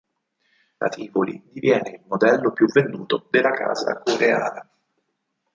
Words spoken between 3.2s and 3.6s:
della